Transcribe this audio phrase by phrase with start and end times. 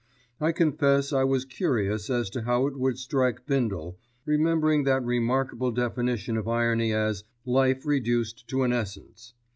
[0.39, 5.71] I confess I was curious as to how it would strike Bindle, remembering that remarkable
[5.71, 9.35] definition of irony as "life reduced to an essence."